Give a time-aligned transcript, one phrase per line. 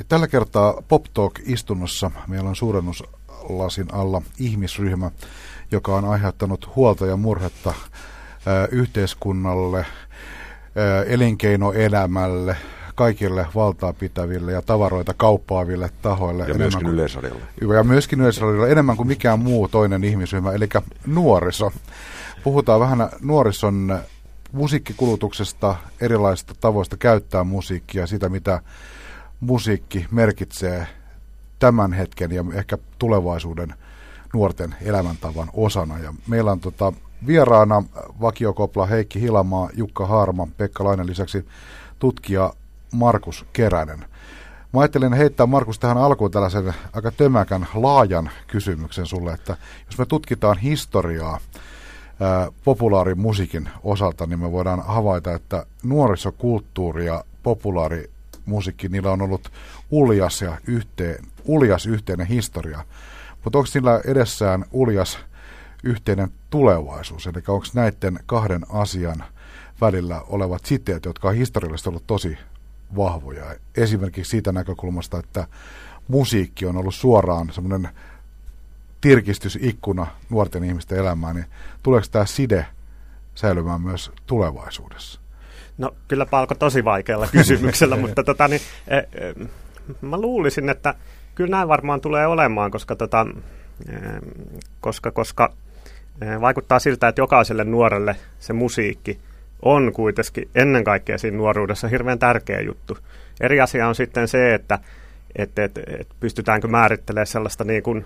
[0.00, 5.10] Ja tällä kertaa Pop Talk-istunnossa meillä on suurennuslasin alla ihmisryhmä,
[5.70, 7.74] joka on aiheuttanut huolta ja murhetta
[8.46, 9.78] ää, yhteiskunnalle,
[10.76, 12.56] ää, elinkeinoelämälle,
[12.94, 16.44] kaikille valtaa pitäville ja tavaroita kauppaaville tahoille.
[16.48, 17.44] Ja myöskin kuin, Yleisradiolle.
[17.76, 20.68] Ja myöskin Yleisradiolle enemmän kuin mikään muu toinen ihmisryhmä, eli
[21.06, 21.72] nuoriso.
[22.44, 23.98] Puhutaan vähän nuorison
[24.52, 28.60] musiikkikulutuksesta, erilaisista tavoista käyttää musiikkia, sitä mitä
[29.40, 30.86] musiikki merkitsee
[31.58, 33.74] tämän hetken ja ehkä tulevaisuuden
[34.34, 35.98] nuorten elämäntavan osana.
[35.98, 36.92] Ja meillä on tota,
[37.26, 37.82] vieraana
[38.20, 41.46] vakiokopla Heikki Hilamaa, Jukka Haarma, Pekka Lainen lisäksi
[41.98, 42.52] tutkija
[42.92, 44.04] Markus Keränen.
[44.72, 50.06] Mä ajattelin heittää Markus tähän alkuun tällaisen aika tömäkän laajan kysymyksen sulle, että jos me
[50.06, 51.40] tutkitaan historiaa
[52.64, 57.24] populaarimusiikin osalta, niin me voidaan havaita, että nuorisokulttuuri ja
[58.50, 59.52] populaarimusiikki, niillä on ollut
[59.90, 62.84] uljas, ja yhteen, uljas yhteinen historia.
[63.44, 65.18] Mutta onko sillä edessään uljas
[65.84, 67.26] yhteinen tulevaisuus?
[67.26, 69.24] Eli onko näiden kahden asian
[69.80, 72.38] välillä olevat siteet, jotka on historiallisesti ollut tosi
[72.96, 73.56] vahvoja.
[73.76, 75.46] Esimerkiksi siitä näkökulmasta, että
[76.08, 77.88] musiikki on ollut suoraan semmoinen
[79.00, 81.46] tirkistysikkuna nuorten ihmisten elämään, niin
[81.82, 82.66] tuleeko tämä side
[83.34, 85.19] säilymään myös tulevaisuudessa?
[85.80, 89.06] No kyllä alkoi tosi vaikealla kysymyksellä, mutta tota, niin, e, e,
[90.00, 90.94] mä luulisin, että
[91.34, 93.26] kyllä näin varmaan tulee olemaan, koska, tota,
[93.88, 93.96] e,
[94.80, 95.52] koska, koska
[96.20, 99.18] e, vaikuttaa siltä, että jokaiselle nuorelle se musiikki
[99.62, 102.98] on kuitenkin ennen kaikkea siinä nuoruudessa hirveän tärkeä juttu.
[103.40, 104.78] Eri asia on sitten se, että
[105.36, 108.04] et, et, et pystytäänkö määrittelemään sellaista niin kuin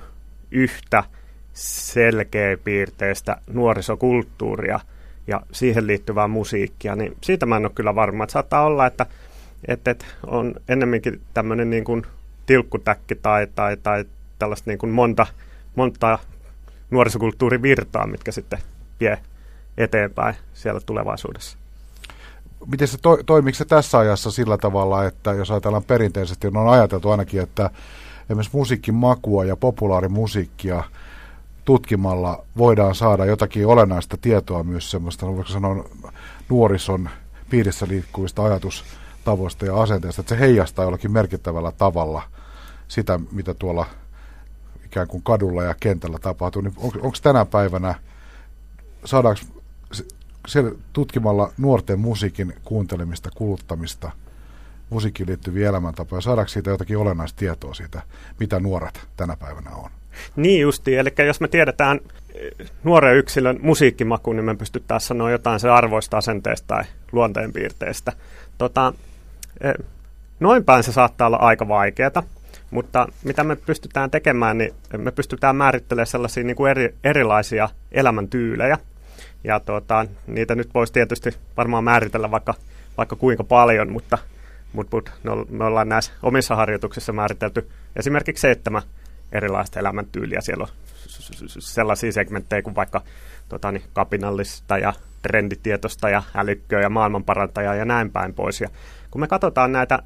[0.50, 1.05] yhtä
[1.52, 4.80] selkeä piirteistä nuorisokulttuuria
[5.27, 8.25] ja siihen liittyvää musiikkia, niin siitä mä en ole kyllä varma.
[8.25, 9.06] Että saattaa olla, että,
[9.69, 12.06] että, että on ennemminkin tämmöinen niin kuin
[12.47, 14.05] tilkkutäkki tai, tai, tai
[14.39, 15.27] tällaista niin kuin monta,
[15.77, 16.19] monta
[16.91, 18.58] nuorisokulttuurivirtaa, mitkä sitten
[19.00, 19.19] vie
[19.78, 21.58] eteenpäin siellä tulevaisuudessa.
[22.67, 27.11] Miten se to, toimiko se tässä ajassa sillä tavalla, että jos ajatellaan perinteisesti, on ajateltu
[27.11, 27.70] ainakin, että
[28.24, 30.84] esimerkiksi musiikin makua ja populaarimusiikkia
[31.64, 35.85] tutkimalla voidaan saada jotakin olennaista tietoa myös semmoista, voiko sanoa
[36.48, 37.08] nuorison
[37.51, 42.23] piirissä liikkuvista ajatustavoista ja asenteista, että se heijastaa jollakin merkittävällä tavalla
[42.89, 43.86] sitä, mitä tuolla
[44.85, 46.63] ikään kuin kadulla ja kentällä tapahtuu.
[46.63, 47.95] Niin on, onko tänä päivänä,
[49.05, 49.41] saadaanko
[50.92, 54.11] tutkimalla nuorten musiikin kuuntelemista, kuluttamista,
[54.91, 58.02] musiikkiin liittyviä elämäntapoja, saadaanko siitä jotakin olennaista tietoa siitä,
[58.41, 59.91] mitä nuoret tänä päivänä on?
[60.36, 62.01] Niin justi, eli jos me tiedetään
[62.35, 68.13] eh, nuoren yksilön musiikkimaku, niin me pystytään sanoa jotain se arvoista asenteesta tai luonteenpiirteistä.
[68.58, 68.92] Tota,
[69.61, 69.75] eh,
[70.41, 72.23] noin päin se saattaa olla aika vaikeaa,
[72.70, 78.79] mutta mitä me pystytään tekemään, niin me pystytään määrittelemään sellaisia niin kuin eri, erilaisia elämäntyylejä,
[79.45, 82.55] ja tuota, niitä nyt voisi tietysti varmaan määritellä vaikka,
[82.96, 84.19] vaikka kuinka paljon, mutta,
[84.73, 85.13] mutta, mutta
[85.51, 88.83] me ollaan näissä omissa harjoituksissa määritelty esimerkiksi seitsemän
[89.34, 90.40] erilaista elämäntyyliä.
[90.40, 90.68] Siellä on
[91.58, 93.02] sellaisia segmenttejä kuin vaikka
[93.48, 98.61] tota, niin, kapinallista ja trenditietosta ja älykköä ja maailmanparantajaa ja näin päin pois.
[98.61, 98.68] Ja
[99.11, 99.98] kun me katsotaan näitä,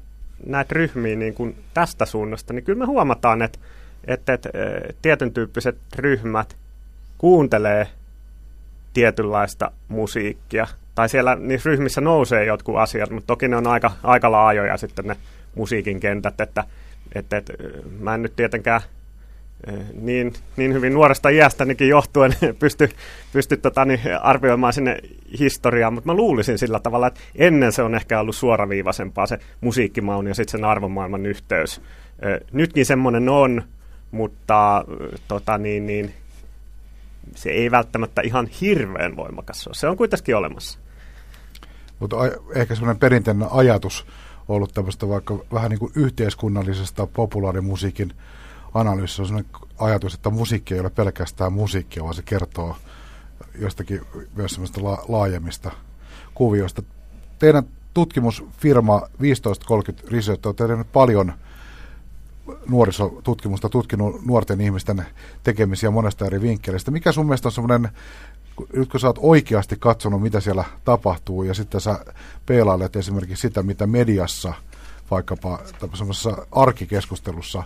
[0.45, 3.59] näitä ryhmiä niin kuin tästä suunnasta, niin kyllä me huomataan, että,
[4.07, 4.49] että, että
[5.01, 6.57] tietyn tyyppiset ryhmät
[7.17, 7.87] kuuntelee
[8.93, 10.67] tietynlaista musiikkia.
[10.95, 15.05] Tai siellä niissä ryhmissä nousee jotkut asiat, mutta toki ne on aika, aika laajoja sitten
[15.05, 15.17] ne
[15.55, 16.63] musiikin kentät, että,
[17.15, 17.53] että, että
[17.99, 18.81] mä en nyt tietenkään
[20.01, 22.89] niin, niin hyvin nuoresta iästänikin johtuen pysty,
[23.33, 24.97] pysty tota, niin arvioimaan sinne
[25.39, 30.27] historiaa, mutta mä luulisin sillä tavalla, että ennen se on ehkä ollut suoraviivaisempaa se musiikkimaun
[30.27, 31.81] ja sitten sen arvomaailman yhteys.
[32.51, 33.63] Nytkin semmoinen on,
[34.11, 34.85] mutta
[35.27, 36.13] tota, niin, niin,
[37.35, 39.75] se ei välttämättä ihan hirveän voimakas ole.
[39.75, 40.79] Se on kuitenkin olemassa.
[41.99, 42.17] Mutta
[42.55, 44.05] ehkä semmoinen perinteinen ajatus
[44.47, 48.13] ollut tämmöistä vaikka vähän niin kuin yhteiskunnallisesta populaarimusiikin
[48.73, 52.75] analyysissä on sellainen ajatus, että musiikki ei ole pelkästään musiikkia, vaan se kertoo
[53.59, 54.01] jostakin
[54.35, 55.71] myös semmoista la- laajemmista
[56.33, 56.83] kuvioista.
[57.39, 57.63] Teidän
[57.93, 61.33] tutkimusfirma 1530 Research on tehnyt paljon–
[62.69, 65.05] nuorisotutkimusta, tutkinut nuorten ihmisten
[65.43, 66.91] tekemisiä monesta eri vinkkelistä.
[66.91, 67.89] Mikä sun mielestä on semmoinen,
[68.73, 72.05] nyt kun sä oot oikeasti katsonut, mitä siellä tapahtuu, ja sitten sä
[72.45, 74.53] peilailet esimerkiksi sitä, mitä mediassa,
[75.11, 75.59] vaikkapa
[75.93, 77.63] semmoisessa arkikeskustelussa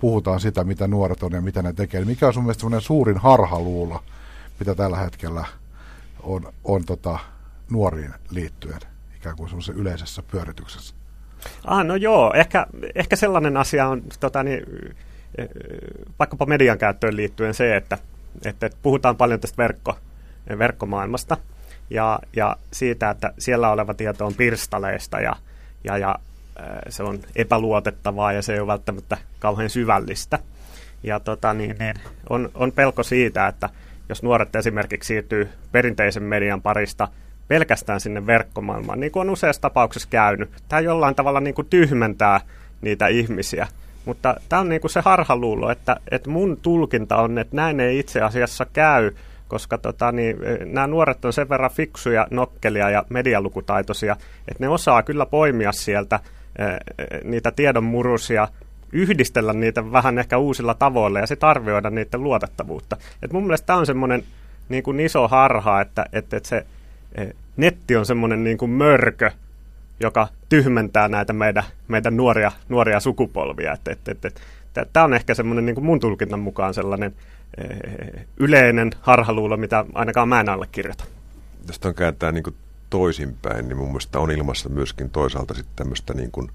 [0.00, 2.04] puhutaan sitä, mitä nuoret on ja mitä ne tekee.
[2.04, 4.02] Mikä on sun mielestä suurin harhaluulo,
[4.58, 5.44] mitä tällä hetkellä
[6.22, 7.18] on, on tota,
[7.70, 8.80] nuoriin liittyen,
[9.16, 10.94] ikään kuin yleisessä pyörityksessä?
[11.64, 14.62] Ah, no joo, ehkä, ehkä sellainen asia on tota, niin,
[15.38, 15.48] eh,
[16.18, 17.98] vaikkapa median käyttöön liittyen se, että,
[18.44, 19.98] että, että puhutaan paljon tästä verkko,
[20.58, 21.36] verkkomaailmasta
[21.90, 25.36] ja, ja siitä, että siellä oleva tieto on pirstaleista ja,
[25.84, 26.18] ja, ja
[26.88, 30.38] se on epäluotettavaa ja se ei ole välttämättä kauhean syvällistä.
[31.02, 31.94] Ja tota, niin, niin,
[32.30, 33.68] on, on pelko siitä, että
[34.08, 37.08] jos nuoret esimerkiksi siirtyy perinteisen median parista
[37.48, 42.40] pelkästään sinne verkkomaailmaan, niin kuin on useassa tapauksessa käynyt, tämä jollain tavalla niin kuin tyhmentää
[42.80, 43.66] niitä ihmisiä.
[44.04, 47.98] Mutta tämä on niin kuin se harhaluulo, että, että mun tulkinta on, että näin ei
[47.98, 49.10] itse asiassa käy,
[49.48, 54.16] koska tota, niin, nämä nuoret on sen verran fiksuja, nokkelia ja medialukutaitoisia,
[54.48, 56.20] että ne osaa kyllä poimia sieltä
[57.24, 58.48] niitä tiedonmurusia,
[58.92, 62.96] yhdistellä niitä vähän ehkä uusilla tavoilla ja sitten arvioida niiden luotettavuutta.
[63.22, 64.24] Et mun mielestä tämä on semmoinen
[64.68, 66.66] niin kuin iso harha, että, että, että se
[67.56, 69.30] netti on semmoinen niin kuin mörkö,
[70.00, 73.72] joka tyhmentää näitä meidän, meidän nuoria, nuoria sukupolvia.
[73.72, 74.40] Et, et, et, et,
[74.92, 77.14] Tämä on ehkä semmoinen niin kuin mun tulkinnan mukaan sellainen
[78.36, 81.04] yleinen harhaluulo, mitä ainakaan mä en allekirjoita.
[81.66, 82.56] Tästä on kääntää niin kuin
[82.90, 86.50] toisinpäin, niin mun mielestä on ilmassa myöskin toisaalta sitten tämmöistä niin kuin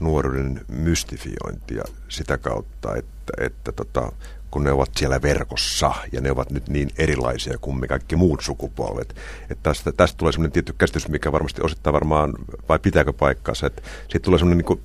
[0.00, 4.12] nuoruuden mystifiointia sitä kautta, että, että tota,
[4.50, 8.40] kun ne ovat siellä verkossa ja ne ovat nyt niin erilaisia kuin me kaikki muut
[8.40, 9.16] sukupolvet.
[9.50, 12.34] Että tästä, tästä tulee semmoinen tietty käsitys, mikä varmasti osittaa varmaan,
[12.68, 14.80] vai pitääkö paikkaansa, että sitten tulee semmoinen niin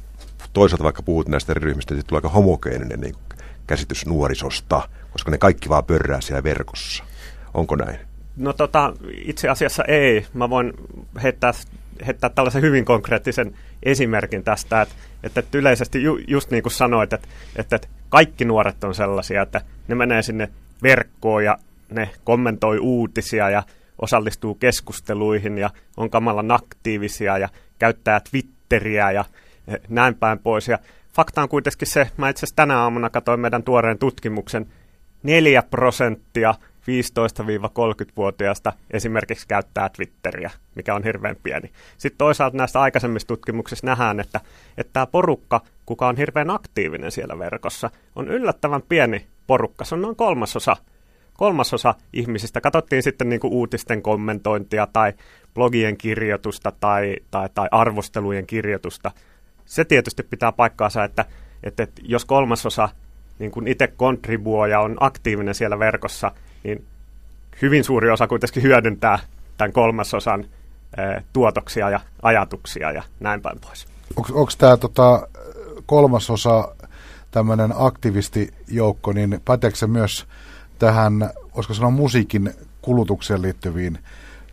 [0.54, 3.16] toisaalta vaikka puhut näistä eri ryhmistä, sitten tulee aika homogeeninen niin
[3.68, 7.04] käsitys nuorisosta, koska ne kaikki vaan pörrää siellä verkossa.
[7.54, 8.00] Onko näin?
[8.38, 10.26] No tota, itse asiassa ei.
[10.34, 10.74] Mä voin
[11.24, 11.52] heittää,
[12.08, 17.28] heittää tällaisen hyvin konkreettisen esimerkin tästä, että, että yleisesti ju, just niin kuin sanoit, että,
[17.56, 20.50] että, kaikki nuoret on sellaisia, että ne menee sinne
[20.84, 21.58] verkkoon ja
[21.90, 23.64] ne kommentoi uutisia ja
[24.02, 27.50] osallistuu keskusteluihin ja on kamalan aktiivisia ja
[27.80, 29.26] käyttää Twitteriä ja
[29.68, 30.68] eh, näin päin pois.
[30.68, 30.80] Ja
[31.14, 34.68] fakta on kuitenkin se, mä itse asiassa tänä aamuna katsoin meidän tuoreen tutkimuksen,
[35.24, 41.72] 4 prosenttia 15-30-vuotiaasta esimerkiksi käyttää Twitteriä, mikä on hirveän pieni.
[41.98, 44.42] Sitten toisaalta näistä aikaisemmista tutkimuksista nähdään, että,
[44.78, 49.86] että tämä porukka, kuka on hirveän aktiivinen siellä verkossa, on yllättävän pieni porukka.
[49.86, 50.78] Se on noin kolmasosa,
[51.34, 52.62] kolmasosa ihmisistä.
[52.62, 55.14] Katsottiin sitten niin kuin uutisten kommentointia tai
[55.54, 59.12] blogien kirjoitusta tai, tai, tai arvostelujen kirjoitusta.
[59.66, 61.26] Se tietysti pitää paikkaansa, että,
[61.64, 62.90] että, että jos kolmasosa
[63.40, 66.32] niin kuin itse kontribuoi ja on aktiivinen siellä verkossa,
[66.64, 66.86] niin
[67.62, 69.20] hyvin suuri osa kuitenkin hyödyntää
[69.58, 70.46] tämän kolmasosan
[71.34, 73.88] tuotoksia ja ajatuksia ja näin päin pois.
[74.16, 75.28] Onko tämä tota,
[75.86, 76.76] kolmasosa
[77.32, 80.26] tämmöinen aktivistijoukko, niin päteekö se myös
[80.80, 84.00] tähän, olisiko sanoa musiikin kulutukseen liittyviin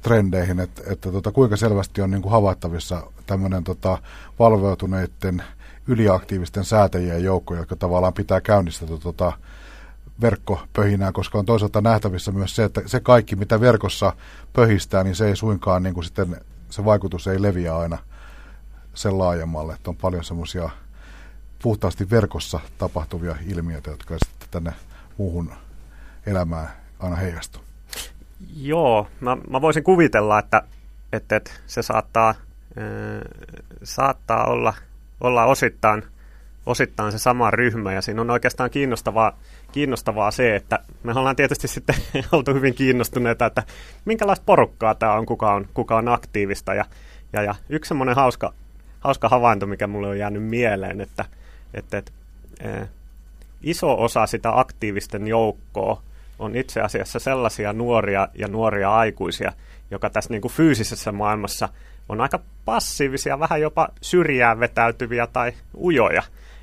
[0.02, 3.98] trendeihin, että, että tota, kuinka selvästi on niin kuin havaittavissa tämmöinen tota,
[4.38, 5.42] valveutuneiden
[5.86, 9.32] yliaktiivisten säätäjien joukko, jotka tavallaan pitää käynnistä tota,
[10.20, 14.12] verkkopöhinää, koska on toisaalta nähtävissä myös se, että se kaikki, mitä verkossa
[14.52, 16.36] pöhistää, niin se ei suinkaan, niin kuin sitten
[16.70, 17.98] se vaikutus ei leviä aina
[18.94, 20.70] sen laajemmalle, että on paljon semmoisia
[21.62, 24.72] puhtaasti verkossa tapahtuvia ilmiöitä, jotka sitten tänne
[25.18, 25.52] muuhun
[26.26, 26.68] elämään
[27.00, 27.62] aina heijastuu.
[28.56, 30.62] Joo, mä, mä voisin kuvitella, että,
[31.12, 32.36] että, että se saattaa, äh,
[33.82, 34.74] saattaa olla,
[35.20, 36.02] olla osittain,
[36.66, 39.38] osittain se sama ryhmä, ja siinä on oikeastaan kiinnostavaa
[39.72, 41.94] kiinnostavaa se, että me ollaan tietysti sitten
[42.32, 43.62] oltu hyvin kiinnostuneita, että
[44.04, 46.74] minkälaista porukkaa tämä on, kuka on, kuka on aktiivista.
[46.74, 46.84] Ja,
[47.32, 48.52] ja, ja yksi semmoinen hauska,
[49.00, 51.24] hauska havainto, mikä mulle on jäänyt mieleen, että,
[51.74, 52.12] että, että
[52.60, 52.88] eh,
[53.62, 56.02] iso osa sitä aktiivisten joukkoa
[56.38, 59.52] on itse asiassa sellaisia nuoria ja nuoria aikuisia,
[59.90, 61.68] joka tässä niin kuin fyysisessä maailmassa
[62.08, 66.22] on aika passiivisia, vähän jopa syrjään vetäytyviä tai ujoja.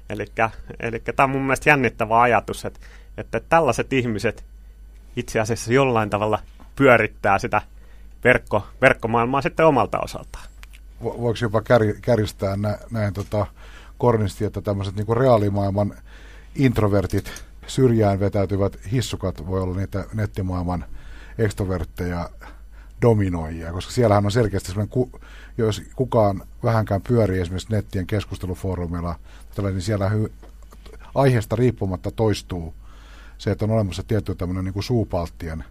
[0.09, 2.79] Eli tämä on mun mielestä jännittävä ajatus, että,
[3.17, 4.45] että tällaiset ihmiset
[5.15, 6.39] itse asiassa jollain tavalla
[6.75, 7.61] pyörittää sitä
[8.23, 10.45] verkko, verkkomaailmaa sitten omalta osaltaan.
[11.03, 13.45] Voiko jopa kär, kärjistää nä, näin tota,
[13.97, 15.93] kornisti, että tämmöiset niinku reaalimaailman
[16.55, 20.85] introvertit, syrjään vetäytyvät hissukat voi olla niitä nettimaailman
[21.37, 22.29] ekstrovertteja
[23.01, 25.11] dominoijia, koska siellähän on selkeästi semmoinen, ku,
[25.57, 29.15] jos kukaan vähänkään pyörii esimerkiksi nettien keskustelufoorumilla,
[29.61, 30.31] niin siellä hy,
[31.15, 32.73] aiheesta riippumatta toistuu
[33.37, 35.63] se, että on olemassa tietty tämmöinen niin kuin suupalttien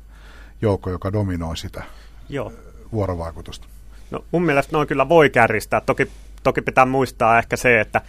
[0.62, 1.84] joukko, joka dominoi sitä
[2.28, 2.52] Joo.
[2.92, 3.66] vuorovaikutusta.
[4.10, 5.80] No, mun mielestä noin kyllä voi kärjistää.
[5.80, 6.10] Toki,
[6.42, 8.00] toki pitää muistaa ehkä se, että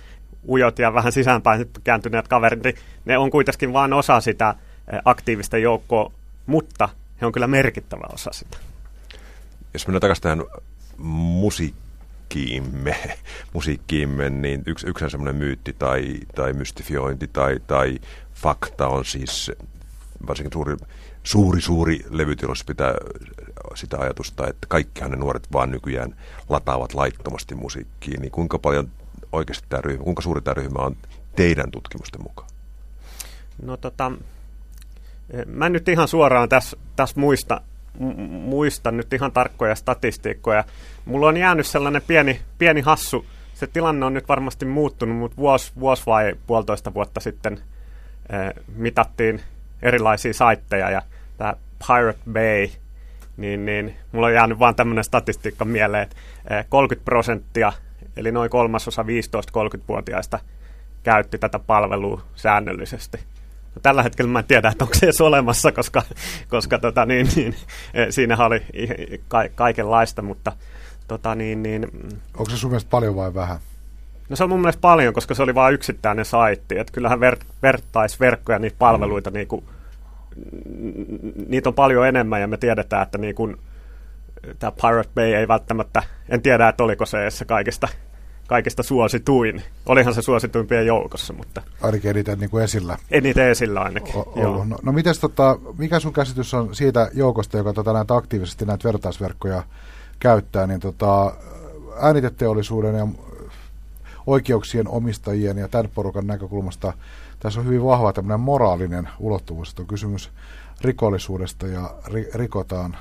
[0.47, 4.55] ujot ja vähän sisäänpäin kääntyneet kaverit, niin ne on kuitenkin vain osa sitä
[5.05, 6.11] aktiivista joukkoa,
[6.45, 6.89] mutta
[7.21, 8.57] he on kyllä merkittävä osa sitä.
[9.73, 10.43] Jos mennään takaisin tähän
[10.97, 11.86] musiikkiin,
[12.35, 12.95] musiikkiimme,
[13.53, 17.99] musiikkiimme niin yksi, yksi semmoinen myytti tai, tai mystifiointi tai, tai
[18.33, 19.51] fakta on siis
[20.27, 20.77] varsinkin suuri,
[21.23, 22.93] suuri, suuri levytilos pitää
[23.75, 26.15] sitä ajatusta, että kaikkihan ne nuoret vaan nykyään
[26.49, 28.91] lataavat laittomasti musiikkiin, niin kuinka paljon
[29.31, 30.95] oikeasti tämä ryhmä, kuinka suuri tämä ryhmä on
[31.35, 32.49] teidän tutkimusten mukaan?
[33.61, 34.11] No tota,
[35.45, 37.61] mä en nyt ihan suoraan tässä täs muista,
[38.29, 40.63] muista nyt ihan tarkkoja statistiikkoja.
[41.05, 45.71] Mulla on jäänyt sellainen pieni, pieni hassu, se tilanne on nyt varmasti muuttunut, mutta vuosi,
[45.79, 49.41] vuosi vai puolitoista vuotta sitten eh, mitattiin
[49.81, 51.01] erilaisia saitteja ja
[51.37, 51.53] tämä
[51.87, 52.67] Pirate Bay,
[53.37, 56.15] niin, niin mulla on jäänyt vaan tämmöinen statistiikka mieleen, että
[56.69, 57.73] 30 prosenttia,
[58.17, 60.39] eli noin kolmasosa 15-30-vuotiaista
[61.03, 63.19] käytti tätä palvelua säännöllisesti.
[63.81, 66.03] Tällä hetkellä mä en tiedä, että onko se edes olemassa, koska,
[66.49, 67.55] koska tota, niin, niin,
[68.09, 68.61] siinä oli
[69.27, 70.51] ka- kaikenlaista, mutta
[71.07, 71.87] tota, niin, niin,
[72.37, 73.59] Onko se sun mielestä paljon vai vähän?
[74.29, 76.79] No se on mun mielestä paljon, koska se oli vain yksittäinen saitti.
[76.79, 79.33] Että kyllähän ver- vertaisverkkoja, niitä palveluita, mm.
[79.33, 79.65] niin kuin,
[81.47, 83.57] niitä on paljon enemmän ja me tiedetään, että niin kuin,
[84.59, 87.87] tämä Pirate Bay ei välttämättä, en tiedä, että oliko se se kaikista,
[88.47, 89.63] kaikista suosituin.
[89.85, 91.61] Olihan se suosituimpien joukossa, mutta...
[91.81, 92.97] Ainakin eniten niin kuin esillä.
[93.11, 94.65] Eniten esillä ainakin, o- joo.
[94.65, 98.83] No, no mites, tota, mikä sun käsitys on siitä joukosta, joka tota, näitä aktiivisesti näitä
[98.83, 99.63] vertaisverkkoja
[100.19, 101.33] käyttää, niin tota,
[101.99, 103.07] ääniteteollisuuden ja
[104.27, 106.93] oikeuksien omistajien ja tämän porukan näkökulmasta
[107.39, 110.29] tässä on hyvin vahva tämmöinen moraalinen ulottuvuus, että on kysymys
[110.81, 112.97] rikollisuudesta ja ri, rikotaan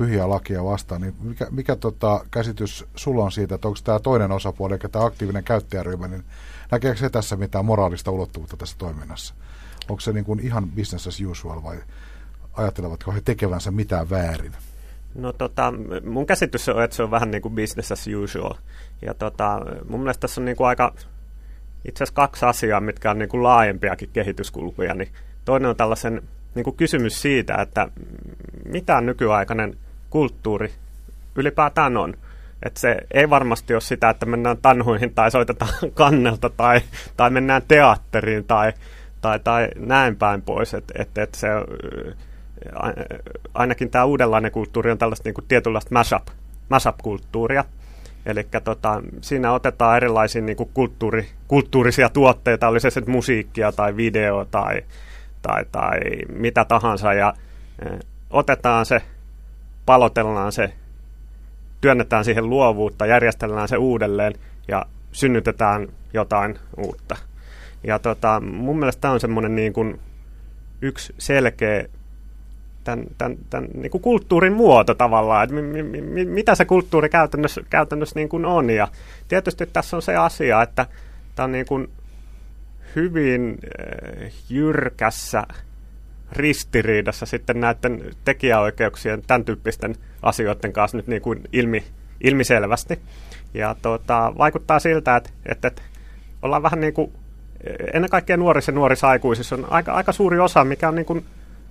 [0.00, 4.32] pyhiä lakia vastaan, niin mikä, mikä tota, käsitys sulla on siitä, että onko tämä toinen
[4.32, 6.24] osapuoli, eli tämä aktiivinen käyttäjäryhmä, niin
[6.70, 9.34] näkeekö se tässä mitään moraalista ulottuvuutta tässä toiminnassa?
[9.88, 11.76] Onko se niin kuin ihan business as usual vai
[12.52, 14.52] ajattelevatko he tekevänsä mitään väärin?
[15.14, 15.72] No tota,
[16.06, 18.54] mun käsitys on, että se on vähän niin kuin business as usual.
[19.02, 20.94] Ja tota, mun mielestä tässä on niin kuin aika
[21.84, 24.94] itse asiassa kaksi asiaa, mitkä on niin kuin laajempiakin kehityskulkuja.
[24.94, 25.08] Niin
[25.44, 26.22] toinen on tällaisen
[26.54, 27.88] niin kuin kysymys siitä, että
[28.64, 29.76] mitä nykyaikainen
[30.10, 30.72] kulttuuri
[31.36, 32.14] ylipäätään on.
[32.62, 36.80] Että se ei varmasti ole sitä, että mennään tanhuihin tai soitetaan kannelta tai,
[37.16, 38.72] tai mennään teatteriin tai,
[39.20, 40.74] tai, tai näin päin pois.
[40.74, 41.48] Että et, et se,
[43.54, 46.26] ainakin tämä uudenlainen kulttuuri on tällaista niin kuin tietynlaista mashup,
[46.68, 47.64] mashup-kulttuuria.
[48.26, 53.96] Eli tota, siinä otetaan erilaisia niin kuin kulttuuri, kulttuurisia tuotteita, oli se sitten musiikkia tai
[53.96, 54.82] video tai,
[55.42, 55.98] tai, tai
[56.28, 57.34] mitä tahansa, ja
[57.78, 57.98] e,
[58.30, 59.02] otetaan se,
[59.86, 60.72] palotellaan se,
[61.80, 64.34] työnnetään siihen luovuutta, järjestellään se uudelleen
[64.68, 67.16] ja synnytetään jotain uutta.
[67.84, 70.00] Ja tota, mun mielestä tämä on semmoinen niin kuin
[70.82, 71.84] yksi selkeä
[72.84, 77.08] tämän, tämän, tämän niin kuin kulttuurin muoto tavallaan, että mi, mi, mi, mitä se kulttuuri
[77.08, 78.70] käytännössä, käytännössä niin kuin on.
[78.70, 78.88] Ja
[79.28, 80.86] tietysti tässä on se asia, että
[81.34, 81.90] tämä on niin kuin
[82.96, 85.42] hyvin äh, jyrkässä
[86.32, 91.84] ristiriidassa sitten näiden tekijäoikeuksien, tämän tyyppisten asioiden kanssa nyt niin kuin ilmi,
[92.20, 92.98] ilmiselvästi.
[93.54, 95.82] Ja tuota, vaikuttaa siltä, että, että, että
[96.42, 97.12] ollaan vähän niin kuin,
[97.94, 101.24] ennen kaikkea nuorissa ja nuorissa aikuisissa on aika, aika suuri osa, mikä on niin kuin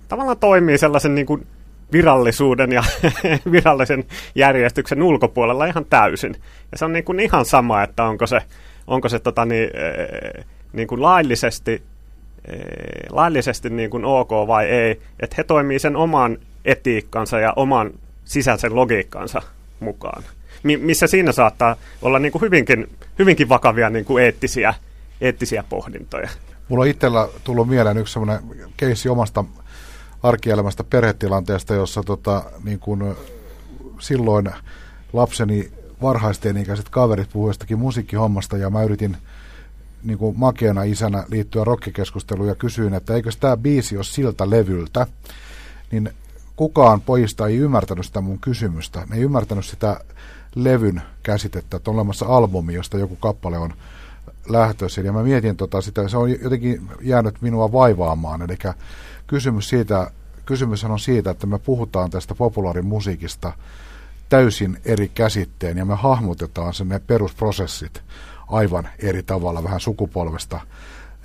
[0.08, 1.46] tavallaan toimii sellaisen niin kuin
[1.92, 2.82] virallisuuden ja
[3.52, 6.36] virallisen järjestyksen ulkopuolella ihan täysin.
[6.72, 8.40] Ja se on niin kuin ihan sama, että onko se,
[8.86, 9.70] onko se tota niin,
[10.72, 11.82] niin kuin laillisesti,
[13.10, 15.00] laillisesti niin kuin ok vai ei.
[15.20, 17.90] Että he toimii sen oman etiikkansa ja oman
[18.24, 19.42] sisäisen logiikkansa
[19.80, 20.22] mukaan.
[20.62, 24.74] missä siinä saattaa olla niin kuin hyvinkin, hyvinkin vakavia niin kuin eettisiä,
[25.20, 26.28] eettisiä pohdintoja.
[26.68, 28.44] Mulla on itsellä tullut mieleen yksi sellainen
[28.76, 29.44] keissi omasta
[30.22, 33.16] arkielämästä perhetilanteesta, jossa tota, niin kun
[33.98, 34.50] silloin
[35.12, 35.70] lapseni
[36.02, 39.16] varhaisten ikäiset kaverit puhuivat jostakin musiikkihommasta ja mä yritin
[40.02, 45.06] niin kuin makeana isänä liittyä rockikeskusteluun ja kysyin, että eikö tämä biisi ole siltä levyltä,
[45.90, 46.10] niin
[46.56, 49.06] kukaan pojista ei ymmärtänyt sitä mun kysymystä.
[49.10, 50.00] Ne ei ymmärtänyt sitä
[50.54, 53.74] levyn käsitettä, että on olemassa albumi, josta joku kappale on
[54.48, 55.06] lähtöisin.
[55.06, 58.58] Ja mä mietin tota sitä, se on jotenkin jäänyt minua vaivaamaan, eli
[59.26, 60.10] kysymys siitä,
[60.46, 63.52] kysymys on siitä, että me puhutaan tästä populaarimusiikista
[64.28, 68.02] täysin eri käsitteen ja me hahmotetaan sen ne perusprosessit
[68.50, 70.60] aivan eri tavalla, vähän sukupolvesta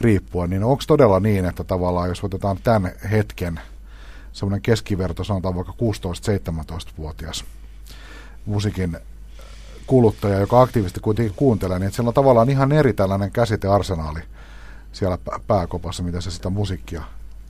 [0.02, 3.60] riippuen, niin onko todella niin, että tavallaan jos otetaan tämän hetken
[4.32, 7.46] semmoinen keskiverto, sanotaan vaikka 16-17-vuotias
[8.46, 8.98] musiikin
[9.88, 14.20] kuluttaja, joka aktiivisesti kuitenkin kuuntelee, niin siellä on tavallaan ihan eri tällainen käsitearsenaali
[14.92, 15.18] siellä
[15.48, 17.04] pääkopassa, mitä se sitä musiikkia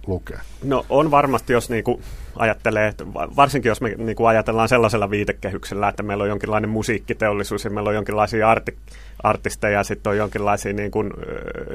[0.07, 0.41] lukea?
[0.63, 2.01] No on varmasti, jos niinku
[2.35, 7.69] ajattelee, että varsinkin jos me niinku ajatellaan sellaisella viitekehyksellä, että meillä on jonkinlainen musiikkiteollisuus ja
[7.69, 8.77] meillä on jonkinlaisia arti,
[9.23, 11.03] artisteja ja sitten on jonkinlaisia niinku,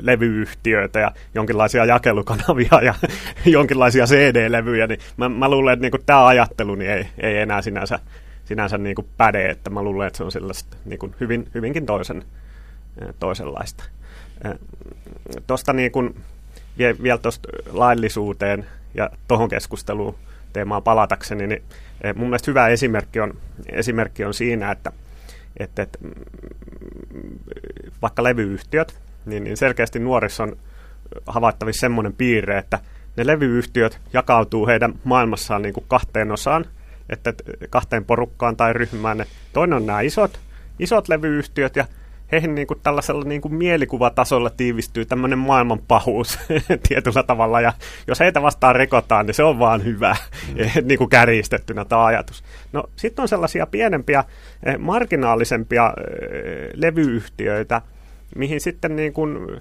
[0.00, 2.94] levyyhtiöitä ja jonkinlaisia jakelukanavia ja
[3.46, 7.99] jonkinlaisia CD-levyjä, niin mä, mä luulen, että niinku tämä ajattelu niin ei, ei enää sinänsä,
[8.44, 12.25] sinänsä niinku päde, että mä luulen, että se on sellaista niinku hyvin, hyvinkin toisen,
[13.18, 13.84] toisenlaista.
[15.46, 16.14] Tuosta niin kuin,
[16.79, 20.15] vielä tuosta laillisuuteen ja tuohon keskusteluun
[20.53, 21.62] teemaan palatakseni, niin
[22.03, 23.35] eh, mun mielestä hyvä esimerkki on,
[23.73, 24.93] esimerkki on siinä, että,
[25.57, 26.11] että, että mm,
[28.03, 30.57] vaikka levyyhtiöt, niin, niin selkeästi nuorissa on
[31.27, 32.79] havaittavissa semmoinen piirre, että
[33.17, 36.65] ne levyyhtiöt jakautuu heidän maailmassaan niin kuin kahteen osaan,
[37.09, 37.35] että
[37.71, 39.25] kahteen porukkaan tai ryhmään.
[39.53, 40.41] Toinen on nämä isot,
[40.79, 41.85] isot levyyhtiöt ja
[42.32, 46.38] heihin niin kuin tällaisella niin kuin mielikuvatasolla tiivistyy tämmöinen maailman pahuus
[46.88, 47.72] tietyllä tavalla, ja
[48.06, 50.16] jos heitä vastaan rikotaan, niin se on vaan hyvä,
[50.49, 50.56] mm.
[50.88, 52.44] niin kuin kärjistettynä tämä ajatus.
[52.72, 54.25] No sitten on sellaisia pienempiä,
[54.66, 57.82] eh, marginaalisempia eh, levyyhtiöitä,
[58.37, 59.60] mihin sitten niin kuin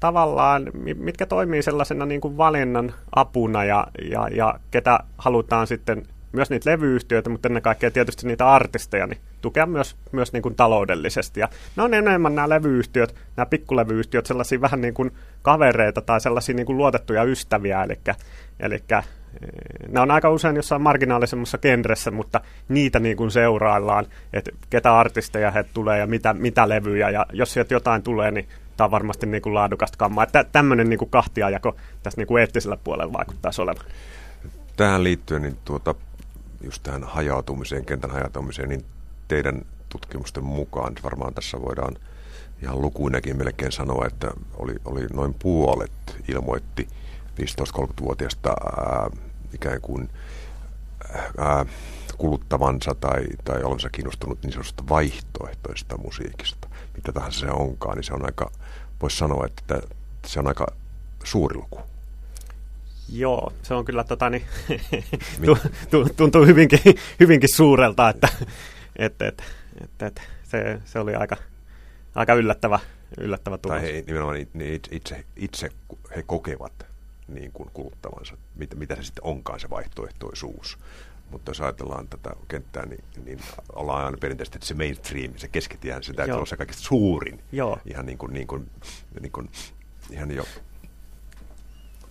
[0.00, 6.02] tavallaan, mitkä toimii sellaisena niin kuin valinnan apuna ja, ja, ja ketä halutaan sitten
[6.34, 10.54] myös niitä levyyhtiöitä, mutta ennen kaikkea tietysti niitä artisteja, niin tukea myös, myös niin kuin
[10.54, 11.40] taloudellisesti.
[11.40, 15.10] Ja ne on enemmän nämä levyyhtiöt, nämä pikkulevyyhtiöt, sellaisia vähän niin kuin
[15.42, 17.98] kavereita tai sellaisia niin kuin luotettuja ystäviä, eli,
[18.60, 19.04] eli eh,
[19.88, 25.50] ne on aika usein jossain marginaalisemmassa genressä, mutta niitä niin kuin seuraillaan, että ketä artisteja
[25.50, 29.26] he tulee ja mitä, mitä levyjä, ja jos sieltä jotain tulee, niin tämä on varmasti
[29.26, 30.24] niin kuin laadukasta kammaa.
[30.24, 33.84] Että tämmöinen niin kuin kahtiajako tässä niin kuin eettisellä puolella vaikuttaisi olevan.
[34.76, 35.94] Tähän liittyen, niin tuota,
[36.64, 38.84] just tähän hajautumiseen, kentän hajautumiseen, niin
[39.28, 41.96] teidän tutkimusten mukaan, varmaan tässä voidaan
[42.62, 46.88] ihan lukuinakin melkein sanoa, että oli, oli noin puolet ilmoitti
[47.40, 49.10] 15-30-vuotiaasta ää,
[49.54, 50.08] ikään kuin
[51.38, 51.66] ää,
[52.18, 56.68] kuluttavansa tai, tai olevansa kiinnostunut niin sanotusta vaihtoehtoista musiikista.
[56.96, 58.50] Mitä tahansa se onkaan, niin se on aika,
[59.02, 59.82] voisi sanoa, että
[60.26, 60.66] se on aika
[61.24, 61.93] suuri luku.
[63.08, 64.46] Joo, se on kyllä tota, niin,
[66.16, 66.80] tuntuu hyvinkin,
[67.20, 68.28] hyvinkin suurelta, että
[68.96, 69.42] et, et,
[69.80, 71.36] et, et, se, se oli aika,
[72.14, 72.80] aika yllättävä,
[73.18, 73.78] yllättävä tulos.
[73.78, 75.70] Tai he, nimenomaan niin itse, itse
[76.16, 76.86] he kokevat
[77.28, 80.78] niin kuin kuluttavansa, mitä, mitä se sitten onkaan se vaihtoehtoisuus.
[81.30, 83.40] Mutta jos ajatellaan tätä kenttää, niin, niin
[83.72, 87.40] ollaan aina perinteisesti, että se mainstream, se keskitien, se täytyy olla se kaikista suurin.
[87.52, 87.78] Joo.
[87.86, 88.70] Ihan niin kuin, niin kuin,
[89.20, 89.50] niin kuin,
[90.10, 90.44] ihan jo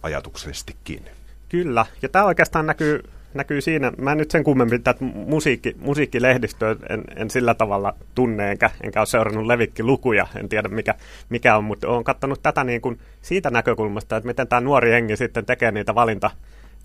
[0.03, 1.05] ajatuksellisestikin.
[1.49, 6.75] Kyllä, ja tämä oikeastaan näkyy, näkyy siinä, mä en nyt sen kummemmin tätä musiikki, musiikkilehdistöä
[6.89, 10.95] en, en sillä tavalla tunne, enkä, enkä ole seurannut levikkilukuja, en tiedä mikä,
[11.29, 15.17] mikä on, mutta olen katsonut tätä niin kuin siitä näkökulmasta, että miten tämä nuori hengi
[15.17, 16.31] sitten tekee niitä valinta,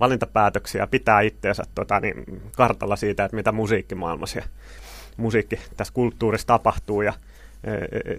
[0.00, 4.44] valintapäätöksiä, pitää itseensä tota, niin, kartalla siitä, että mitä musiikkimaailmassa ja
[5.16, 7.12] musiikki tässä kulttuurissa tapahtuu, ja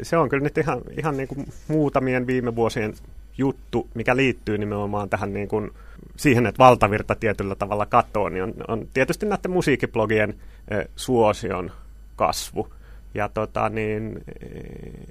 [0.01, 2.93] se on kyllä nyt ihan, ihan niin kuin muutamien viime vuosien
[3.37, 5.71] juttu, mikä liittyy nimenomaan tähän niin kuin
[6.17, 10.33] siihen, että valtavirta tietyllä tavalla katoaa, niin on, on tietysti näiden musiikkiblogien
[10.67, 11.71] e, suosion
[12.15, 12.73] kasvu.
[13.13, 14.49] Ja tota, niin, e,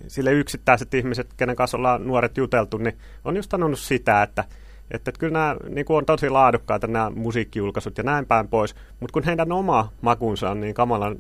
[0.07, 4.45] sille yksittäiset ihmiset, kenen kanssa ollaan nuoret juteltu, niin on just sanonut sitä, että
[4.91, 8.75] että, että kyllä nämä niin kuin on tosi laadukkaita nämä musiikkijulkaisut ja näin päin pois,
[9.01, 11.17] mutta kun heidän oma makunsa on niin kamalan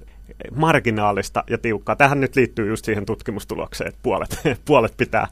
[0.54, 1.96] marginaalista ja tiukkaa.
[1.96, 5.28] Tähän nyt liittyy just siihen tutkimustulokseen, että puolet, puolet pitää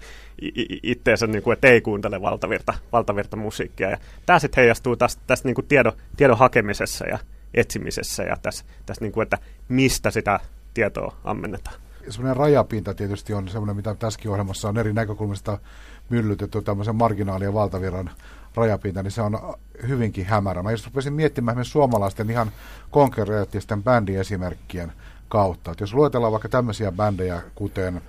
[0.83, 3.91] itteensä, niin kuin, että ei kuuntele valtavirta, valtavirta musiikkia.
[3.91, 7.19] Ja tämä sitten heijastuu tästä, tästä niin kuin tiedon, tiedon hakemisessa ja
[7.55, 10.41] etsimisessä ja tässä, tässä niin kuin, että mistä sitä
[10.75, 11.77] tietoa ammennetaan.
[12.09, 15.59] Sellainen rajapinta tietysti on sellainen, mitä tässäkin ohjelmassa on eri näkökulmista
[16.09, 18.11] myllytetty tämmöisen marginaali- ja valtavirran
[18.55, 19.39] rajapinta, niin se on
[19.89, 20.63] hyvinkin hämärä.
[20.63, 22.51] Mä jos rupesin miettimään suomalaisten ihan
[22.91, 24.93] konkreettisten bändiesimerkkien
[25.29, 25.71] kautta.
[25.71, 28.03] Et jos luetellaan vaikka tämmöisiä bändejä, kuten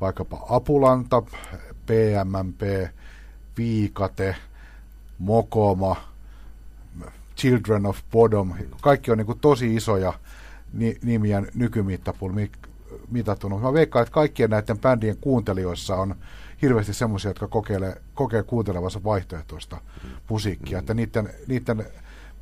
[0.00, 1.22] vaikkapa Apulanta,
[1.86, 2.90] PMMP,
[3.58, 4.36] Viikate,
[5.18, 5.96] Mokoma,
[7.36, 10.12] Children of Bodom, kaikki on niin tosi isoja
[10.72, 12.48] ni- nimiä nykymittapuun
[13.10, 13.58] mitattuna.
[13.58, 16.14] Mä veikkaan, että kaikkien näiden bändien kuuntelijoissa on
[16.62, 19.80] hirveästi semmoisia, jotka kokeilee, kokee kuuntelevansa vaihtoehtoista
[20.28, 20.78] musiikkia.
[20.78, 20.80] Mm.
[20.80, 21.86] Että niiden, niiden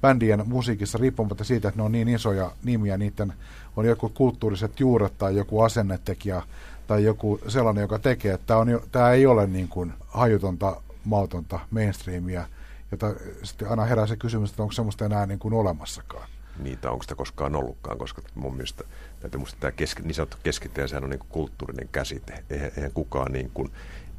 [0.01, 3.33] bändien musiikissa, riippumatta siitä, että ne on niin isoja nimiä, niiden
[3.77, 6.43] on joku kulttuuriset juuret tai joku asennetekijä
[6.87, 11.61] tai joku sellainen, joka tekee, että tämä, on, tämä ei ole niin kuin hajutonta, mautonta
[11.71, 12.47] mainstreamia,
[12.91, 16.29] jota sitten aina herää se kysymys, että onko semmoista enää niin kuin olemassakaan.
[16.59, 18.85] Niitä onko sitä koskaan ollutkaan, koska mun mielestä
[19.21, 22.45] täytyy muistaa, tämä keski, niin sanottu keskittäjä, sehän on niin kuin kulttuurinen käsite.
[22.51, 23.71] Eihän, eihän kukaan niin kuin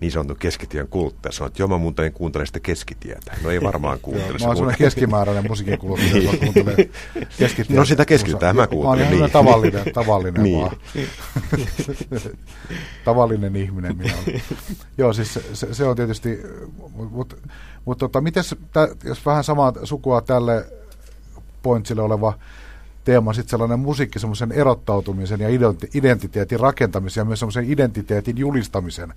[0.02, 3.38] niin sanotun keskitien kuluttaja sanoo, että joo, mä muuten kuuntelen sitä keskitietä.
[3.44, 4.38] No ei varmaan kuuntele.
[4.40, 6.90] mä oon sellainen keskimääräinen musiikin kuluttaja, joka kuuntelee
[7.38, 7.74] keskitietä.
[7.74, 9.08] No sitä keskitietä mä kuuntelen.
[9.08, 9.32] Mä oon niin.
[9.32, 10.60] tavallinen, tavallinen niin.
[10.60, 10.76] vaan.
[13.06, 14.42] tavallinen ihminen minä olen.
[14.98, 16.40] joo, siis se, se on tietysti,
[16.94, 17.38] mutta mut,
[17.86, 20.66] mut, tota, mites, tä, jos vähän samaa sukua tälle
[21.64, 22.34] pointsille oleva
[23.04, 25.48] teema sitten sellainen musiikki, semmoisen erottautumisen ja
[25.94, 29.14] identiteetin rakentamisen ja myös semmoisen identiteetin julistamisen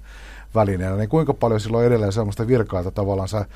[0.55, 3.47] välineenä, niin kuinka paljon silloin edelleen sellaista virkaa, että tavallaan sä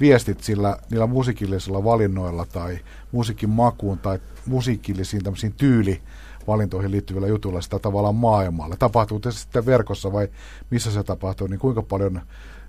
[0.00, 2.78] viestit sillä, niillä musiikillisilla valinnoilla tai
[3.12, 8.76] musiikin makuun tai musiikillisiin tämmöisiin tyylivalintoihin liittyvillä jutuilla sitä tavallaan maailmalle.
[8.78, 10.28] Tapahtuu se sitten verkossa vai
[10.70, 12.20] missä se tapahtuu, niin kuinka paljon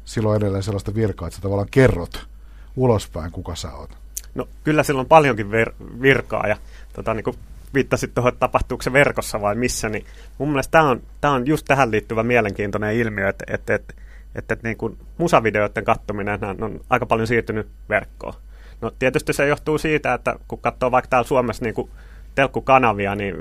[0.05, 2.27] silloin edelleen sellaista virkaa, että sä tavallaan kerrot
[2.75, 3.97] ulospäin, kuka sä oot?
[4.35, 6.57] No kyllä silloin on paljonkin ver- virkaa ja
[6.97, 7.37] tota, niin kuin
[7.73, 10.05] viittasit tuohon, että tapahtuuko se verkossa vai missä, niin
[10.37, 13.93] mun mielestä tämä on, tämä on just tähän liittyvä mielenkiintoinen ilmiö, että, että, että,
[14.35, 18.33] että, että niin kuin musavideoiden kattominen on aika paljon siirtynyt verkkoon.
[18.81, 21.89] No tietysti se johtuu siitä, että kun katsoo vaikka täällä Suomessa niin kuin
[22.35, 23.35] telkkukanavia, niin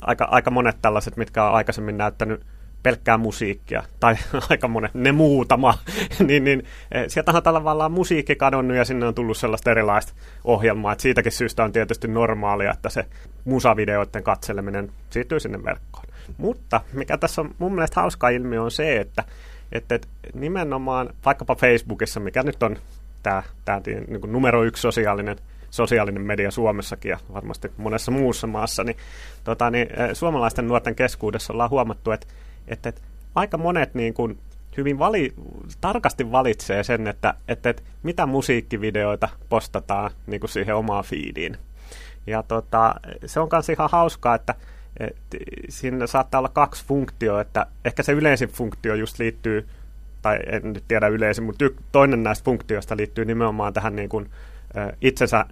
[0.00, 2.42] aika, aika monet tällaiset, mitkä on aikaisemmin näyttänyt
[2.82, 4.16] pelkkää musiikkia, tai
[4.50, 5.78] aika monet, ne muutama,
[6.26, 10.12] niin, niin eh, sieltä on tavallaan musiikki kadonnut ja sinne on tullut sellaista erilaista
[10.44, 13.06] ohjelmaa, että siitäkin syystä on tietysti normaalia, että se
[13.44, 16.04] musavideoiden katseleminen siirtyy sinne verkkoon.
[16.38, 19.24] Mutta mikä tässä on mun mielestä hauska ilmiö on se, että,
[19.72, 19.98] että,
[20.34, 22.76] nimenomaan vaikkapa Facebookissa, mikä nyt on
[23.22, 25.36] tämä, tämä niin numero yksi sosiaalinen
[25.70, 28.96] sosiaalinen media Suomessakin ja varmasti monessa muussa maassa, niin,
[29.44, 32.26] tota, niin eh, suomalaisten nuorten keskuudessa ollaan huomattu, että
[32.70, 33.00] että, että
[33.34, 34.38] aika monet niin kuin
[34.76, 35.34] hyvin vali,
[35.80, 41.56] tarkasti valitsee sen, että, että, että mitä musiikkivideoita postataan niin kuin siihen omaan feediin.
[42.26, 42.94] Ja tota,
[43.26, 44.54] se on myös ihan hauskaa, että
[45.00, 45.16] et,
[45.68, 49.68] siinä saattaa olla kaksi funktioa, että ehkä se yleisin funktio just liittyy,
[50.22, 54.30] tai en nyt tiedä yleisin, mutta toinen näistä funktioista liittyy nimenomaan tähän niin kuin,
[55.00, 55.46] itsensä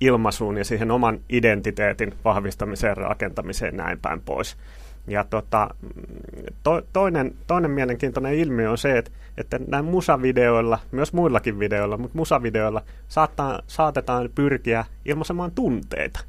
[0.00, 4.56] ilmaisuun ja siihen oman identiteetin vahvistamiseen, rakentamiseen näin päin pois.
[5.06, 5.74] Ja tota,
[6.62, 12.18] to, toinen, toinen mielenkiintoinen ilmiö on se, että, että näin musavideoilla, myös muillakin videoilla, mutta
[12.18, 16.20] musavideoilla saattaa, saatetaan pyrkiä ilmaisemaan tunteita.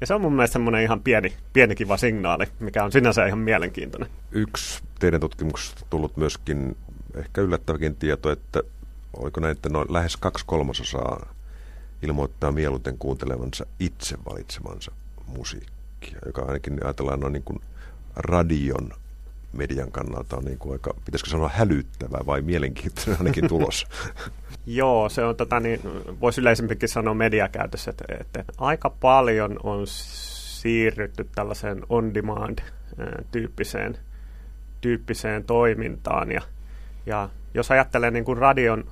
[0.00, 3.38] Ja se on mun mielestä semmoinen ihan pieni, pieni kiva signaali, mikä on sinänsä ihan
[3.38, 4.08] mielenkiintoinen.
[4.32, 6.76] Yksi teidän tutkimuksesta tullut myöskin
[7.14, 8.62] ehkä yllättäväkin tieto, että
[9.16, 11.34] oliko näin, että noin lähes kaksi kolmasosaa
[12.02, 14.92] ilmoittaa mieluiten kuuntelevansa itse valitsemansa
[15.26, 17.60] musiikkia, joka ainakin ajatellaan on niin kuin
[18.16, 18.90] radion
[19.52, 23.86] median kannalta on niin kuin aika, pitäisikö sanoa hälyttävä vai mielenkiintoinen ainakin tulos?
[24.66, 25.80] Joo, se on, tota, niin,
[26.20, 33.98] voisi yleisempikin sanoa mediakäytössä, että, että aika paljon on siirrytty tällaiseen on-demand-tyyppiseen
[34.80, 36.32] tyyppiseen toimintaan.
[36.32, 36.40] Ja,
[37.06, 38.84] ja jos ajattelee niin kuin radion,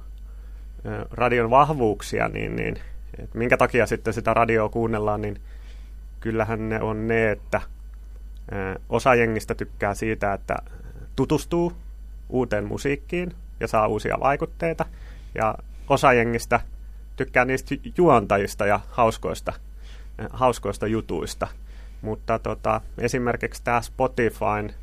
[1.11, 2.78] radion vahvuuksia, niin, niin
[3.18, 5.40] että minkä takia sitten sitä radioa kuunnellaan, niin
[6.20, 7.61] kyllähän ne on ne, että–
[8.88, 10.56] Osa jengistä tykkää siitä, että
[11.16, 11.72] tutustuu
[12.28, 14.84] uuteen musiikkiin ja saa uusia vaikutteita.
[15.34, 15.54] Ja
[15.88, 16.61] osa jengistä
[17.16, 19.52] tykkää niistä juontajista ja hauskoista,
[20.30, 21.48] hauskoista jutuista.
[22.02, 24.74] Mutta tota, esimerkiksi tämä Spotifyn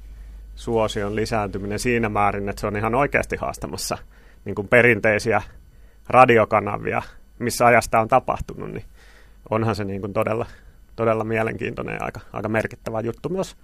[0.56, 3.98] suosion lisääntyminen siinä määrin, että se on ihan oikeasti haastamassa
[4.46, 5.42] niin kuin perinteisiä
[6.08, 7.02] radiokanavia,
[7.40, 8.86] missä ajasta on tapahtunut, niin
[9.50, 10.46] onhan se niin kuin todella
[10.96, 13.56] todella mielenkiintoinen ja aika, aika merkittävä juttu myös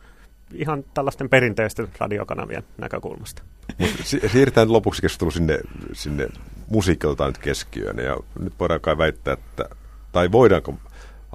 [0.54, 3.44] ihan tällaisten perinteisten radiokanavien näkökulmasta.
[3.78, 5.60] Mut siirrytään lopuksi keskustelu sinne,
[5.94, 6.28] sinne
[6.70, 7.98] musiikilta nyt keskiöön.
[7.98, 9.70] Ja nyt voidaan kai väittää, että,
[10.12, 10.74] tai voidaanko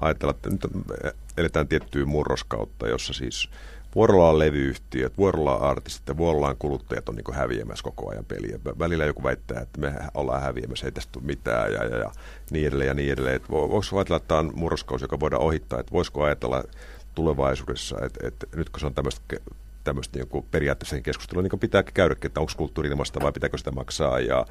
[0.01, 0.61] ajatella, että nyt
[1.37, 3.49] eletään tiettyä murroskautta, jossa siis
[3.97, 8.25] vuorolla on levyyhtiöt, vuorolla on artistit ja vuorolla on kuluttajat on niin häviämässä koko ajan
[8.25, 8.59] peliä.
[8.79, 12.11] Välillä joku väittää, että me ollaan häviämässä, ei tästä tule mitään ja, ja, ja
[12.51, 13.35] niin edelleen ja niin edelleen.
[13.35, 16.63] Että voiko ajatella, että tämä on murroskaus, joka voidaan ohittaa, että voisiko ajatella
[17.15, 19.21] tulevaisuudessa, että, että nyt kun se on tämmöistä
[19.87, 24.19] tämmöistä niin periaatteessa keskustelua niin pitää käydä, että onko kulttuuri ilmasta vai pitääkö sitä maksaa
[24.19, 24.45] ja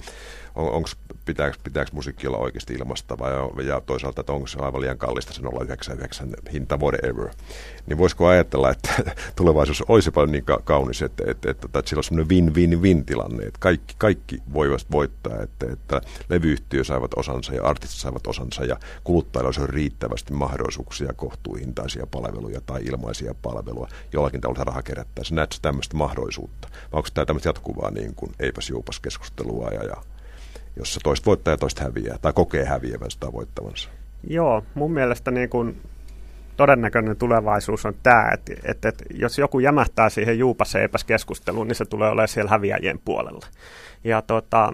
[0.55, 0.89] on, onko,
[1.25, 3.33] pitääkö, pitääkö musiikki olla oikeasti ilmasta vai
[3.67, 7.29] ja toisaalta, että onko se aivan liian kallista sen 099 hinta whatever.
[7.87, 12.01] Niin voisiko ajatella, että tulevaisuus olisi paljon niin kaunis, että, että, että, että, että sillä
[12.01, 17.63] on semmoinen win-win-win tilanne, että kaikki, kaikki voivat voittaa, että, että levyyhtiö saivat osansa ja
[17.63, 24.65] artistit saivat osansa ja kuluttajilla olisi riittävästi mahdollisuuksia kohtuuhintaisia palveluja tai ilmaisia palveluja, jollakin tavalla
[24.65, 26.69] raha kerättää sä näet tämmöistä mahdollisuutta?
[26.73, 29.97] Vai onko tämä tämmöistä jatkuvaa niin kuin eipäs juupas keskustelua, ja, ja,
[30.77, 33.89] jossa toista voittaa ja toista häviää, tai kokee häviävänsä tai voittavansa?
[34.29, 35.81] Joo, mun mielestä niin kuin
[36.57, 41.77] todennäköinen tulevaisuus on tämä, että, että, että jos joku jämähtää siihen juupassa eipäs keskusteluun, niin
[41.77, 43.47] se tulee olemaan siellä häviäjien puolella.
[44.05, 44.73] Ja tota,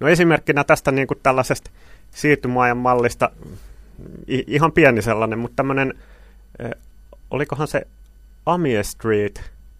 [0.00, 1.70] no esimerkkinä tästä niin kuin tällaisesta
[2.10, 3.30] siirtymäajan mallista,
[4.26, 5.94] ihan pieni sellainen, mutta tämmöinen,
[7.30, 7.86] olikohan se
[8.46, 8.82] Amie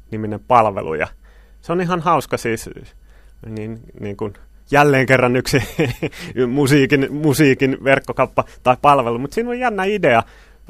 [0.08, 1.06] Street-niminen palvelu, ja
[1.60, 2.70] se on ihan hauska siis,
[3.46, 4.32] niin, niin kuin
[4.70, 5.62] jälleen kerran yksi
[6.48, 10.22] musiikin, musiikin verkkokappa tai palvelu, mutta siinä on jännä idea,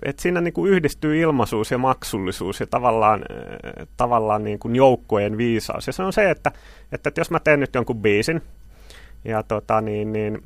[0.03, 5.37] että siinä niin kuin yhdistyy ilmaisuus ja maksullisuus ja tavallaan, äh, tavallaan niin kuin joukkojen
[5.37, 5.87] viisaus.
[5.87, 6.53] Ja se on se, että,
[6.93, 8.43] että, että jos mä teen nyt jonkun biisin
[9.25, 10.39] ja tota, niin, niin,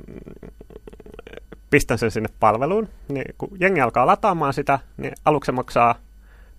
[1.69, 5.95] pistän sen sinne palveluun, niin kun jengi alkaa lataamaan sitä, niin aluksi se maksaa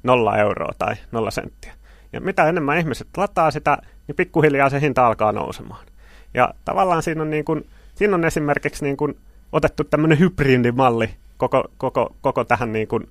[0.02, 1.72] nolla euroa tai nolla senttiä.
[2.14, 5.86] Ja mitä enemmän ihmiset lataa sitä, niin pikkuhiljaa se hinta alkaa nousemaan.
[6.34, 9.16] Ja tavallaan siinä on, niin kuin, siinä on esimerkiksi niin kuin
[9.52, 13.08] otettu tämmöinen hybridimalli koko, koko, koko tähän niin kuin,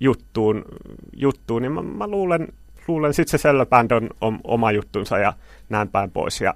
[0.00, 0.64] juttuun,
[1.16, 2.48] juttuun, niin mä, mä luulen,
[2.88, 5.32] luulen sitten se Selloband on oma juttunsa ja
[5.68, 6.40] näin päin pois.
[6.40, 6.54] Ja,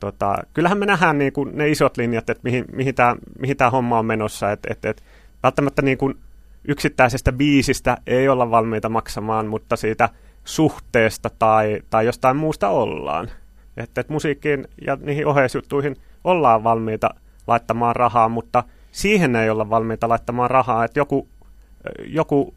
[0.00, 3.98] tota, kyllähän me nähdään niin kuin ne isot linjat, että mihin, mihin tämä mihin homma
[3.98, 4.52] on menossa.
[4.52, 5.02] Et, et, et,
[5.42, 6.14] välttämättä niin kuin
[6.68, 10.08] yksittäisestä biisistä ei olla valmiita maksamaan, mutta siitä
[10.44, 13.30] suhteesta tai, tai jostain muusta ollaan.
[13.76, 17.10] Että, että musiikkiin ja niihin oheisjuttuihin ollaan valmiita
[17.46, 21.28] laittamaan rahaa, mutta siihen ei olla valmiita laittamaan rahaa, että joku,
[22.06, 22.54] joku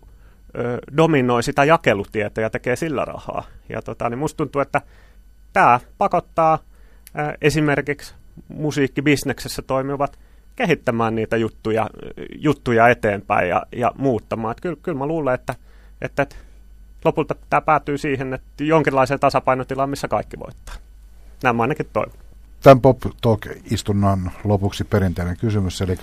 [0.57, 3.43] ö, dominoi sitä jakelutietä ja tekee sillä rahaa.
[3.69, 4.81] Ja tota, niin musta tuntuu, että
[5.53, 6.59] tämä pakottaa
[7.19, 8.15] ö, esimerkiksi
[8.47, 10.19] musiikkibisneksessä toimivat
[10.55, 11.89] kehittämään niitä juttuja,
[12.35, 14.55] juttuja eteenpäin ja, ja muuttamaan.
[14.61, 15.55] Kyllä, kyllä mä luulen, että,
[16.01, 16.35] että, että
[17.05, 20.75] lopulta tämä päätyy siihen, että jonkinlaiseen tasapainotilaan, missä kaikki voittaa.
[21.43, 22.17] Nämä ainakin toivon.
[22.61, 25.97] Tämän Pop Talk-istunnan lopuksi perinteinen kysymys, eli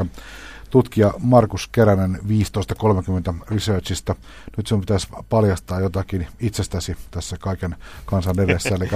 [0.70, 4.14] tutkija Markus Keränen 1530 Researchista.
[4.56, 8.90] Nyt sinun pitäisi paljastaa jotakin itsestäsi tässä kaiken kansan edessä, eli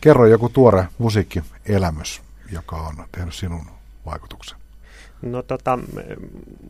[0.00, 3.66] kerro joku tuore musiikkielämys, joka on tehnyt sinun
[4.06, 4.58] vaikutuksen.
[5.22, 5.78] No tota,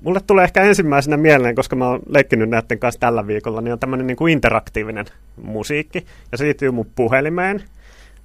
[0.03, 3.79] mulle tulee ehkä ensimmäisenä mieleen, koska mä oon leikkinyt näiden kanssa tällä viikolla, niin on
[3.79, 5.07] tämmöinen niin kuin interaktiivinen
[5.43, 7.63] musiikki, ja se liittyy mun puhelimeen.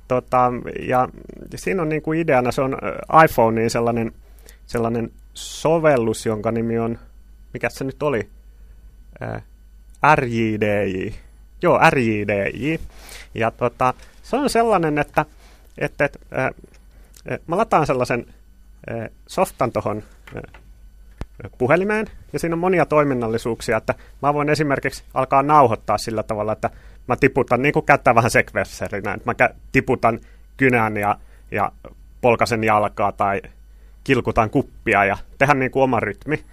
[0.08, 0.54] Tota,
[0.88, 1.10] ja
[1.56, 2.78] siinä on niin kuin ideana, se on
[3.26, 4.12] iPhoneen sellainen,
[4.66, 7.00] sellainen sovellus, jonka nimi on,
[7.54, 8.30] mikä se nyt oli?
[9.22, 9.44] Äh,
[10.16, 11.14] RJDJ.
[11.62, 12.76] Joo, RJDJ.
[13.34, 15.26] Ja tota, se on sellainen, että,
[15.78, 16.50] että, että äh,
[17.48, 18.26] mä lataan sellaisen
[19.28, 20.04] softan tuohon
[21.58, 26.70] puhelimeen, ja siinä on monia toiminnallisuuksia, että mä voin esimerkiksi alkaa nauhoittaa sillä tavalla, että
[27.08, 30.20] mä tiputan, niin kuin käyttää vähän sekvenserinä, että mä tiputan
[30.58, 31.18] kynän ja,
[31.52, 31.72] ja
[32.22, 33.42] polkasen jalkaa tai
[34.04, 36.46] kilkutan kuppia ja tehdä niin kuin oma rytmi.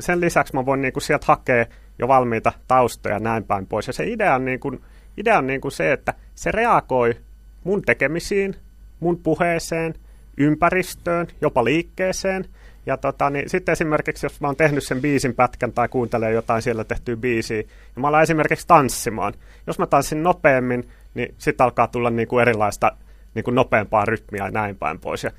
[0.00, 1.66] Sen lisäksi mä voin niin kuin sieltä hakea
[1.98, 3.86] jo valmiita taustoja näin päin pois.
[3.86, 4.80] Ja se idea on, niin kuin,
[5.16, 7.16] idea on niin kuin se, että se reagoi
[7.64, 8.56] mun tekemisiin,
[9.00, 9.94] mun puheeseen,
[10.36, 12.44] ympäristöön, jopa liikkeeseen.
[12.86, 16.62] Ja tota, niin sitten esimerkiksi, jos mä oon tehnyt sen biisin pätkän tai kuuntelee jotain
[16.62, 17.56] siellä tehtyä biisiä,
[17.96, 19.34] ja mä alan esimerkiksi tanssimaan.
[19.66, 22.92] Jos mä tanssin nopeammin, niin sitten alkaa tulla niin kuin erilaista
[23.34, 25.24] niin kuin nopeampaa rytmiä ja näin päin pois.
[25.24, 25.30] Ja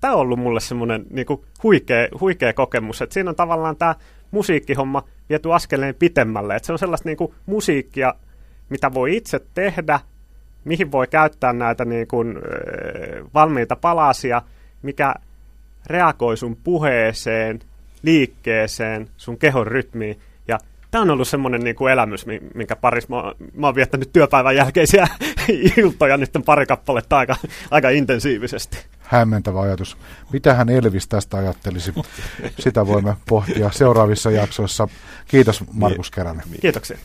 [0.00, 3.94] tämä on ollut mulle semmoinen niin kuin huikea, huikea kokemus, että siinä on tavallaan tämä
[4.30, 6.56] musiikkihomma viety askeleen pitemmälle.
[6.56, 8.14] Että se on sellaista niin kuin musiikkia,
[8.68, 10.00] mitä voi itse tehdä,
[10.64, 12.38] mihin voi käyttää näitä niin kuin,
[13.34, 14.42] valmiita palasia,
[14.82, 15.14] mikä
[15.86, 17.60] reagoi sun puheeseen,
[18.02, 20.20] liikkeeseen, sun kehon rytmiin.
[20.48, 20.58] Ja
[20.90, 25.08] tämä on ollut semmoinen niin kuin elämys, minkä parissa mä, mä oon viettänyt työpäivän jälkeisiä
[25.76, 27.36] iltoja nyt pari kappaletta aika,
[27.70, 28.78] aika intensiivisesti.
[29.00, 29.96] Hämmentävä ajatus.
[30.32, 31.94] Mitä hän Elvis tästä ajattelisi?
[32.58, 34.88] Sitä voimme pohtia seuraavissa jaksoissa.
[35.28, 36.44] Kiitos Markus Keränen.
[36.60, 36.98] Kiitoksia.